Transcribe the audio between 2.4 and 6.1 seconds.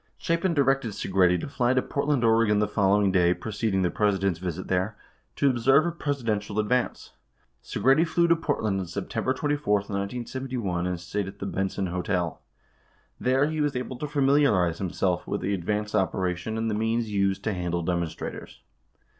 the following day, preceding the President's visit there, to observe a